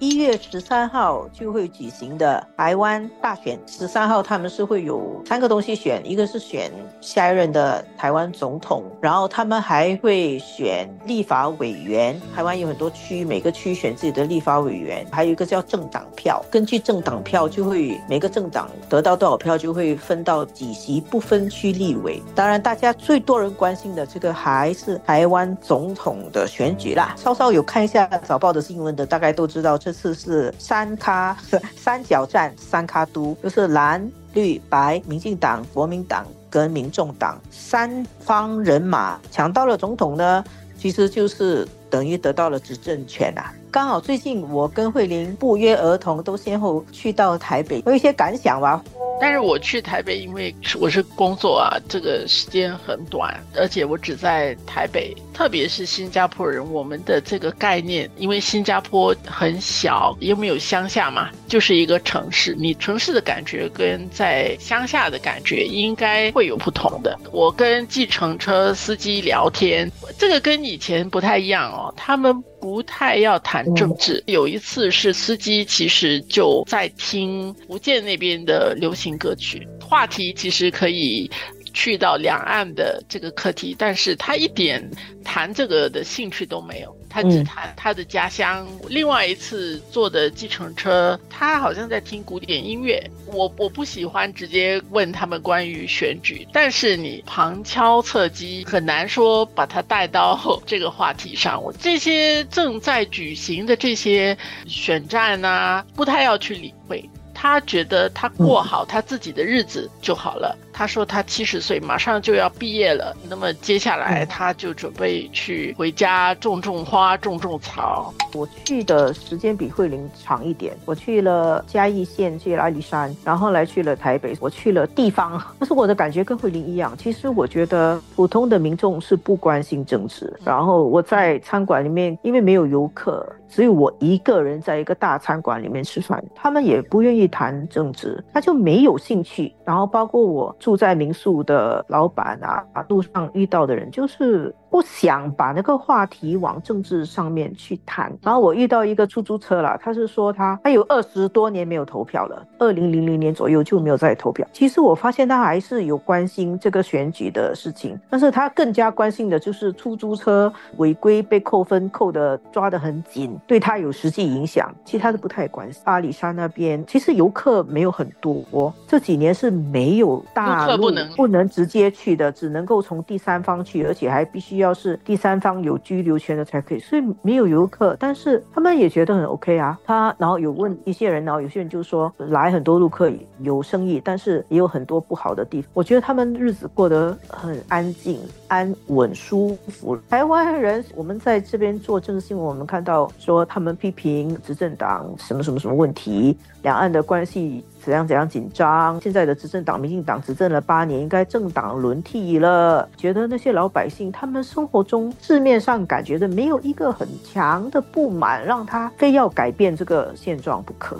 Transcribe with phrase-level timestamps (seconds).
[0.00, 12.20] 一月十三号就会举行的台湾大选，十三号他们是会有三个东西选，一个是选下一任的台湾总统，然后他们还会选立法委员。
[12.34, 22.20] 台湾有很多区，每个区选自己的立法委员，还有一个叫政党票，根据政党票就会每个政党得到多少票就会分到几席不分区立委。
[22.34, 27.14] 当然，大家最多人关心的这个还是台湾总统的选举啦。
[27.16, 29.94] 稍稍有看一下早报的新闻的，大概都知道这。
[29.94, 31.36] 次是三咖
[31.76, 40.44] 三角战，三咖都就是蓝绿白，民进党、国民党跟民众党三方人马抢到了总统呢，
[40.76, 43.54] 其实就是等于得到了执政权啊。
[43.70, 48.82] 刚好最近我跟慧玲不约而同都先后去到台北，有一些感想吧。
[49.24, 55.16] 但是我去台北，因为我是工作啊，这个时间很短，而且我只在台北。
[55.32, 62.54] 特别是新加坡人，我们的这个概念，因为新加坡很小，又没有乡下嘛，就是一个城市。
[62.56, 67.18] 你城市的感觉跟在乡下的感觉应该会有不同的。
[67.32, 74.24] 我跟计程车司机聊天，这个跟以前不太一样哦，他们不太要谈政治。
[74.24, 81.30] 有一次是司机其实就在听福建那边的流行歌曲，话题其实可以。
[81.74, 84.88] 去到两岸的这个课题，但是他一点
[85.22, 88.66] 谈这个的兴趣都没有，他只谈他的家乡。
[88.88, 93.02] 另外一次坐的计程车，他好像在听古典音乐。
[93.26, 101.60] 我我不喜欢直接问他们关于选举，但是你旁敲侧击很难说把他带到 这个话题上。
[101.60, 107.04] 我这些正在举行的这些选战啊，不太要去理会。
[107.34, 110.56] 他觉得他过好他自己的日子就好了。
[110.76, 118.12] 他说他七十岁马上就要毕业了，那么接下来他就准备去回家种种花、种种草。
[118.34, 125.40] 我去的时间比慧玲长一点，我去了嘉义县，去了阿里山，然后来去了台北，我去了地方。
[125.60, 130.32] 但是我的感觉跟慧玲一样，其实我觉得普通的民众是不关心政治。
[130.44, 133.24] 然后我在餐馆里面，因为没有游客。
[133.46, 139.54] 只有我一个人在一个大餐馆里面吃饭，他们也不愿意谈政治，他就没有兴趣。
[139.64, 144.54] 然后包括我住在民宿的老板啊，路上遇到的人，就是。
[144.74, 148.12] 不想把那个话题往政治上面去谈。
[148.20, 154.44] 然后我遇到一个出租车了，他是说他他有二十多年没有投票了，二零零零年左右就没有再投票。
[154.52, 164.74] 其实我发现他还是有关心这个选举的事情，但是他更加关心的就是出租车违规被扣分，扣的抓得很紧，对他有实际影响。
[164.84, 165.80] 其他的不太关心。
[165.84, 174.63] 阿里山那边其实游客没有很多，这几年是没有大陆不能直接去的，只能够从第三方去，而且还必须要。
[174.64, 179.78] 要是第三方有居留权的才可以，所以没有游客，但是他们也觉得很 OK 啊。
[179.84, 185.70] 他然后有问一些人，然后有些人就说来很多陆客有生意，但是也有很多不好的地方。
[185.74, 189.96] 我觉得他们日子过得很安静、安稳、舒服。
[190.08, 197.62] 台湾人，我们在这边做政治新闻，我们看到说他们批评执政党什么什么什么问题，两岸的关系。
[197.84, 198.98] 怎样怎样紧张？
[199.02, 202.88] 现在的执政党民进党执政了八年，应该政党轮替了。
[202.96, 210.96] 觉得那些老百姓，他们生活中字面上感觉的没有一个很强的不满，让他非要改变这个现状不可。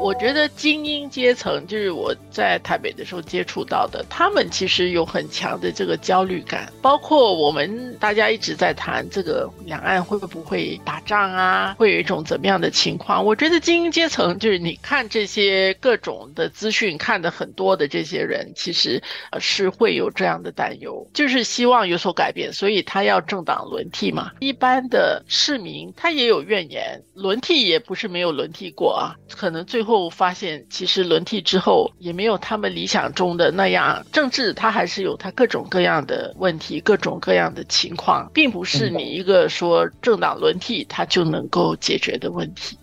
[0.00, 6.72] 我觉得精英阶层就是我在台北的时候接触到的，他们其实有很强的这个焦虑感。
[6.80, 13.24] 包括我们大家一直在谈这个两岸会不会打仗啊，会有一种怎么样的情况？
[13.24, 19.02] 我觉得精英阶层就是你看这些各种的资讯看的很多的这些人，其实
[19.40, 24.30] 是会有这样的担忧，就是希望有所改变，所以他要政党轮替嘛。
[24.38, 30.08] 一般的市民他也有怨言，轮替也不是没有轮替过啊，可能最后。
[30.10, 34.04] 发现，其实轮替之后也没有他们理想中的那样。
[34.12, 42.76] 政治它还是有它各种各样的问题，各种各样的情况，并不是你一个说政党轮替它就能够解决的问题。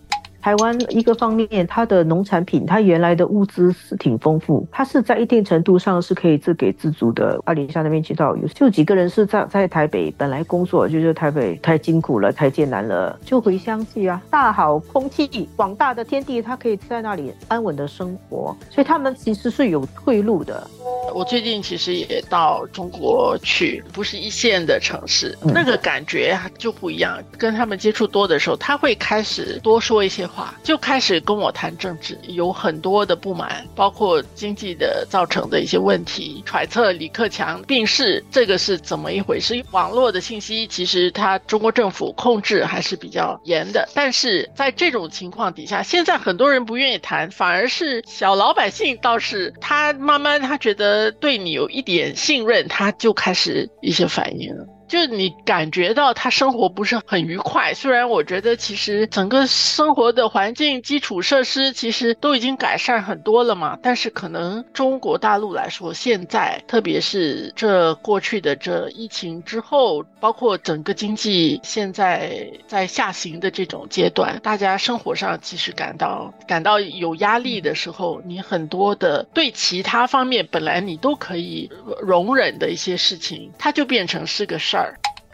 [0.45, 7.41] 台湾一个方面，它的农产品，它原来的物资是挺丰富，它是在一定程度上是可以自给自足的。
[7.45, 14.21] 阿里山那边知道有就几个人是在在台北本来工作，就是台北太辛苦了，太艰难了，就回乡去啊。
[14.29, 20.67] 大好空气，广大的天地，他可以在那里安稳的生活，所以他们其实是有退路的。
[21.13, 27.23] 我最近其实也到中国去，不是一线的城市，那个感觉就不一样。
[27.37, 39.63] 跟他们接触多的时候，他会开始多说一些话，就开始跟我谈政治，有很多的不满，包括经济的造成的一些问题，揣测李克强病逝这个是怎么一回事。
[39.71, 54.65] 网络的信息其实他中国政府控制还是比较严的，但是在这种情况底下，现在很多人不愿意谈，反而是小老百姓倒是他慢慢他觉得呃对你有一点信任，他就开始一些反应了。
[54.87, 81.67] 就你感觉到他生活不是很愉快， 虽然我觉得其实整个生活的环境、基础设施其实都已经改善很多了嘛，但是可能中国大陆来说，现在特别是这过去的这疫情之后，包括整个经济现在在下行的这种阶段，大家生活上其实感到感到有压力的时候，你很多的对其他方面本来你都可以
[82.01, 84.74] 容忍的一些事情，它就变成是个事。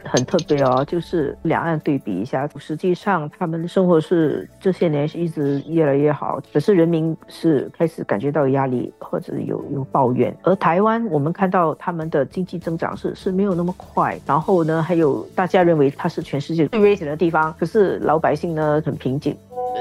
[0.03, 10.35] 很特别哦，就是两岸对比一下，实际上他们的生活是这些年是一直越来越好，可是人民是开始感觉到压力或者有有抱怨。
[10.41, 19.37] 而台湾，我们看到他们的经济增长是是没有那么快，然后呢，还有大家认为它是全世界最危险的地方，可是老百姓呢很平静。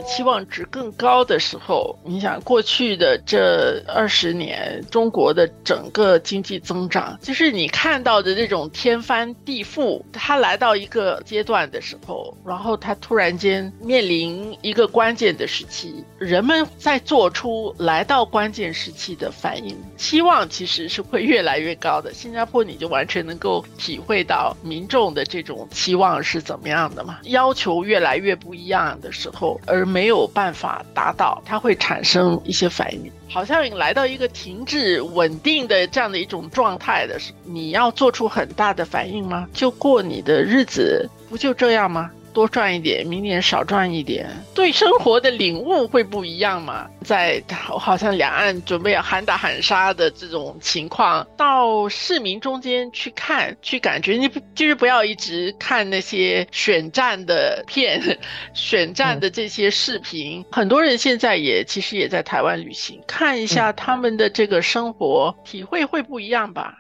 [0.07, 10.03] 期望值更高的时候，你想过去的这二十年，中国的整个经济增长，就是你看到的这种天翻地覆。
[10.13, 22.13] 它来到一个阶段的时候，然后它突然间面临一个关键的时期，人们在做出来到关键时期的反应，期望其实是会越来越高的。
[22.13, 27.19] 新加坡你就完全能够体会到民众的这种期望是怎么样的嘛？
[27.25, 39.47] 要求越来越不一样的时候，而没有办法达到，它会产生一些反应，好像来到一个停滞稳定的这样的一种状态的时候，你要做出很大的反应吗？
[39.53, 42.11] 就过你的日子，不就这样吗？
[42.33, 46.89] 多赚一点，明年少赚一点，对生活的领悟会不一样嘛？
[47.03, 58.19] 在好像两岸准备要喊打喊杀的这种情况，到市民中间去看，去感觉，你就是不要一直看那些选战的片、
[58.55, 60.45] 选战的这些视频。
[60.51, 66.79] 很多人现在也其实也在台湾旅行，看一下他们的这个生活，体会会不一样吧？